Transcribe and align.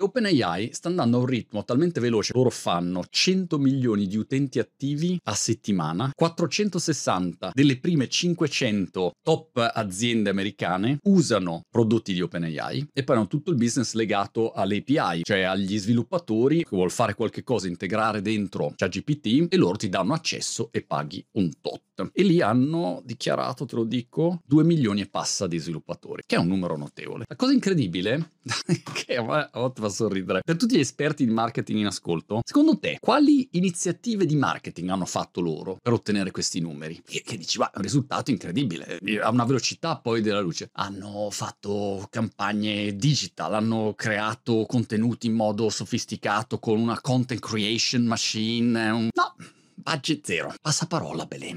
OpenAI 0.00 0.70
sta 0.72 0.88
andando 0.88 1.16
a 1.16 1.20
un 1.20 1.26
ritmo 1.26 1.64
talmente 1.64 1.98
veloce, 1.98 2.32
loro 2.34 2.50
fanno 2.50 3.04
100 3.08 3.58
milioni 3.58 4.06
di 4.06 4.16
utenti 4.16 4.60
attivi 4.60 5.18
a 5.24 5.34
settimana, 5.34 6.12
460 6.14 7.50
delle 7.52 7.78
prime 7.78 8.08
500 8.08 9.12
top 9.22 9.70
aziende 9.74 10.30
americane 10.30 10.98
usano 11.02 11.62
prodotti 11.68 12.12
di 12.12 12.20
OpenAI 12.20 12.90
e 12.92 13.02
poi 13.02 13.16
hanno 13.16 13.26
tutto 13.26 13.50
il 13.50 13.56
business 13.56 13.94
legato 13.94 14.52
all'API, 14.52 15.22
cioè 15.24 15.40
agli 15.42 15.76
sviluppatori 15.78 16.58
che 16.58 16.76
vuol 16.76 16.92
fare 16.92 17.14
qualche 17.14 17.42
cosa, 17.42 17.66
integrare 17.66 18.22
dentro 18.22 18.72
ChatGPT 18.76 19.52
e 19.52 19.56
loro 19.56 19.76
ti 19.76 19.88
danno 19.88 20.14
accesso 20.14 20.68
e 20.70 20.82
paghi 20.82 21.24
un 21.32 21.50
tot. 21.60 22.10
E 22.12 22.22
lì 22.22 22.40
hanno 22.40 23.02
dichiarato, 23.04 23.64
te 23.64 23.74
lo 23.74 23.82
dico, 23.82 24.40
2 24.46 24.62
milioni 24.62 25.00
e 25.00 25.08
passa 25.08 25.48
di 25.48 25.58
sviluppatori, 25.58 26.22
che 26.24 26.36
è 26.36 26.38
un 26.38 26.46
numero 26.46 26.76
notevole. 26.76 27.24
La 27.26 27.34
cosa 27.34 27.52
incredibile, 27.52 28.34
che 28.94 29.16
a 29.16 29.50
volte 29.52 29.80
fa 29.88 29.94
sorridere, 29.94 30.42
per 30.44 30.56
tutti 30.56 30.76
gli 30.76 30.80
esperti 30.80 31.24
di 31.24 31.32
marketing 31.32 31.80
in 31.80 31.86
ascolto, 31.86 32.40
secondo 32.44 32.78
te 32.78 32.98
quali 33.00 33.48
iniziative 33.52 34.26
di 34.26 34.36
marketing 34.36 34.90
hanno 34.90 35.06
fatto 35.06 35.40
loro 35.40 35.78
per 35.80 35.92
ottenere 35.92 36.30
questi 36.30 36.60
numeri? 36.60 37.02
Che, 37.04 37.22
che 37.24 37.36
dici, 37.36 37.58
è 37.58 37.70
un 37.74 37.82
risultato 37.82 38.30
incredibile, 38.30 38.98
a 39.20 39.30
una 39.30 39.44
velocità 39.44 39.98
poi 39.98 40.20
della 40.20 40.40
luce. 40.40 40.70
Hanno 40.72 41.28
fatto 41.30 42.06
campagne 42.10 42.94
digital, 42.96 43.54
hanno 43.54 43.94
creato 43.96 44.66
contenuti 44.66 45.26
in 45.26 45.34
modo 45.34 45.68
sofisticato 45.70 46.58
con 46.58 46.78
una 46.78 47.00
content 47.00 47.40
creation 47.40 48.04
machine. 48.04 48.90
Un... 48.90 49.08
No, 49.12 49.34
budget 49.74 50.24
zero. 50.24 50.54
Passaparola, 50.60 51.24
Belen. 51.26 51.56